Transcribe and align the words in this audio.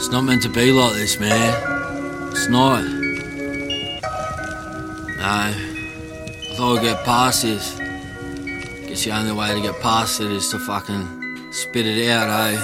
It's 0.00 0.08
not 0.08 0.22
meant 0.22 0.40
to 0.44 0.48
be 0.48 0.72
like 0.72 0.94
this, 0.94 1.20
man. 1.20 2.30
It's 2.32 2.48
not. 2.48 2.82
No. 5.18 5.22
I 5.22 5.52
thought 6.56 6.78
I'd 6.78 6.82
get 6.82 7.04
past 7.04 7.42
this. 7.42 7.78
Guess 8.88 9.04
the 9.04 9.10
only 9.10 9.32
way 9.32 9.54
to 9.54 9.60
get 9.60 9.78
past 9.82 10.22
it 10.22 10.32
is 10.32 10.48
to 10.52 10.58
fucking 10.58 11.52
spit 11.52 11.86
it 11.86 12.08
out, 12.08 12.30
eh? 12.30 12.56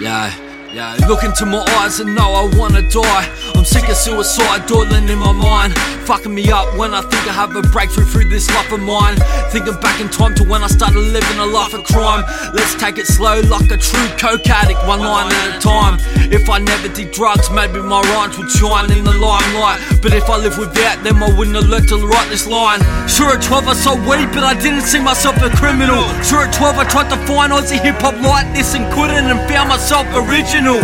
Yeah. 0.00 0.34
Yeah, 0.72 0.96
look 1.06 1.24
into 1.24 1.44
my 1.44 1.62
eyes 1.80 2.00
and 2.00 2.14
know 2.14 2.32
I 2.32 2.56
wanna 2.56 2.88
die. 2.88 3.28
I'm 3.58 3.64
sick 3.64 3.88
of 3.88 3.96
suicide 3.96 4.68
dawdling 4.68 5.08
in 5.08 5.18
my 5.18 5.32
mind. 5.32 5.74
Fucking 6.06 6.32
me 6.32 6.48
up 6.48 6.78
when 6.78 6.94
I 6.94 7.00
think 7.02 7.26
I 7.26 7.34
have 7.34 7.56
a 7.56 7.62
breakthrough 7.74 8.04
through 8.04 8.30
this 8.30 8.48
life 8.54 8.70
of 8.70 8.78
mine. 8.78 9.18
Thinking 9.50 9.74
back 9.80 10.00
in 10.00 10.08
time 10.08 10.36
to 10.36 10.44
when 10.44 10.62
I 10.62 10.68
started 10.68 11.00
living 11.00 11.38
a 11.38 11.44
life 11.44 11.74
of 11.74 11.82
crime. 11.82 12.22
Let's 12.54 12.76
take 12.76 12.98
it 12.98 13.06
slow 13.08 13.40
like 13.50 13.68
a 13.72 13.76
true 13.76 14.08
coke 14.14 14.46
addict, 14.48 14.78
one 14.86 15.00
line 15.00 15.32
at 15.32 15.56
a 15.56 15.60
time. 15.60 15.98
If 16.30 16.48
I 16.48 16.58
never 16.58 16.86
did 16.86 17.10
drugs, 17.10 17.50
maybe 17.50 17.82
my 17.82 18.00
rhymes 18.14 18.38
would 18.38 18.48
shine 18.48 18.92
in 18.92 19.02
the 19.02 19.18
limelight. 19.18 19.82
But 20.02 20.14
if 20.14 20.30
I 20.30 20.36
live 20.38 20.56
without 20.56 21.02
them, 21.02 21.20
I 21.20 21.28
wouldn't 21.36 21.56
have 21.56 21.66
learned 21.66 21.88
to 21.88 21.98
write 22.06 22.30
this 22.30 22.46
line. 22.46 22.78
Sure, 23.08 23.34
at 23.34 23.42
12 23.42 23.66
I 23.66 23.74
saw 23.74 23.98
weed, 24.06 24.30
but 24.30 24.44
I 24.46 24.54
didn't 24.54 24.82
see 24.82 25.02
myself 25.02 25.34
a 25.42 25.50
criminal. 25.50 26.06
Sure, 26.22 26.46
at 26.46 26.54
12 26.54 26.78
I 26.78 26.84
tried 26.84 27.10
to 27.10 27.18
find 27.26 27.52
Aussie 27.52 27.82
hip 27.82 27.98
hop 27.98 28.14
like 28.22 28.54
this 28.54 28.74
and 28.74 28.86
couldn't, 28.94 29.26
and 29.26 29.40
found 29.50 29.68
myself 29.68 30.06
original. 30.14 30.78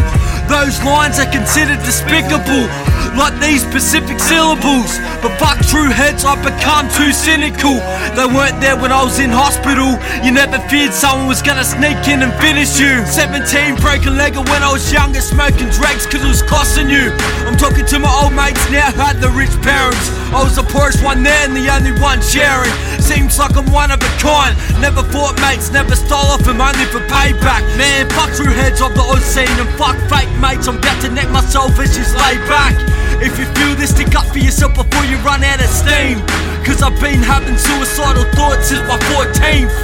Those 0.49 0.77
lines 0.85 1.19
are 1.19 1.31
considered 1.31 1.81
despicable, 1.85 2.69
like 3.17 3.33
these 3.41 3.63
specific 3.63 4.21
syllables. 4.21 4.93
But 5.23 5.33
fuck 5.41 5.57
true 5.73 5.89
heads, 5.89 6.25
I've 6.25 6.43
become 6.45 6.89
too 6.93 7.13
cynical. 7.13 7.81
They 8.13 8.27
weren't 8.29 8.61
there 8.61 8.77
when 8.77 8.93
I 8.93 9.03
was 9.03 9.19
in 9.19 9.31
hospital. 9.31 9.97
You 10.21 10.33
never 10.33 10.59
feared 10.69 10.93
someone 10.93 11.29
was 11.29 11.41
gonna 11.41 11.65
sneak 11.65 11.97
in 12.09 12.21
and 12.21 12.33
finish 12.41 12.79
you. 12.79 13.07
17, 13.07 13.77
breaking 13.81 14.17
leg 14.17 14.37
when 14.37 14.63
I 14.63 14.71
was 14.73 14.93
younger, 14.93 15.21
smoking 15.21 15.71
drugs 15.71 16.05
cause 16.11 16.21
it 16.21 16.29
was 16.29 16.43
costing 16.43 16.91
you. 16.91 17.15
I'm 17.47 17.57
talking 17.57 17.87
to 17.87 17.99
my 17.99 18.11
old 18.11 18.35
mates 18.35 18.61
now 18.71 18.91
had 18.93 19.23
the 19.23 19.31
rich 19.31 19.55
parents. 19.63 20.11
I 20.35 20.43
was 20.43 20.57
the 20.57 20.67
poorest 20.67 20.99
one 21.05 21.23
there 21.23 21.47
and 21.47 21.55
the 21.55 21.71
only 21.71 21.95
one 22.03 22.19
sharing. 22.21 22.75
Seems 22.99 23.39
like 23.39 23.55
I'm 23.57 23.71
one 23.71 23.95
of 23.95 24.03
a 24.03 24.13
kind. 24.19 24.59
Never 24.83 25.07
fought 25.15 25.39
mates, 25.39 25.71
never 25.71 25.95
stole 25.95 26.35
off 26.35 26.43
them 26.43 26.61
only 26.61 26.85
for 26.91 26.99
payback. 27.07 27.54
Man, 27.77 28.09
fuck 28.11 28.31
true 28.35 28.47
heads 28.47 28.81
of 28.81 28.95
the 28.95 29.03
scene 29.19 29.51
and 29.59 29.69
fuck 29.75 29.99
fake 30.07 30.31
mates. 30.39 30.69
I'm 30.69 30.79
about 30.79 31.03
to 31.03 31.11
neck 31.11 31.29
myself 31.31 31.77
as 31.81 31.97
just 31.97 32.15
lay 32.15 32.39
back. 32.47 32.79
If 33.19 33.37
you 33.39 33.47
feel 33.59 33.75
this, 33.75 33.91
stick 33.91 34.15
up 34.15 34.27
for 34.27 34.39
yourself 34.39 34.75
before 34.75 35.05
you 35.07 35.17
run 35.27 35.43
out 35.43 35.59
of 35.59 35.67
steam. 35.67 36.23
Cause 36.63 36.83
I've 36.83 36.95
been 37.01 37.19
having 37.19 37.59
suicidal 37.59 38.25
thoughts 38.39 38.69
since 38.69 38.87
my 38.87 38.99
14th. 39.11 39.75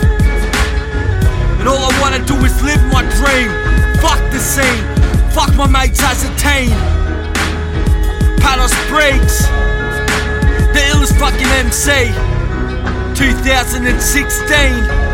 And 1.58 1.66
all 1.66 1.82
I 1.82 1.90
wanna 2.00 2.24
do 2.24 2.36
is 2.46 2.54
live 2.62 2.80
my 2.94 3.02
dream. 3.18 3.50
Fuck 3.98 4.22
the 4.30 4.38
scene, 4.38 4.86
fuck 5.34 5.50
my 5.58 5.66
mates 5.66 6.00
as 6.00 6.22
a 6.22 6.30
teen. 6.38 6.70
Patos 8.38 8.72
Breegz, 8.86 9.50
the 10.72 10.80
illest 10.94 11.18
fucking 11.18 11.50
MC. 11.58 12.14
2016 13.18 15.09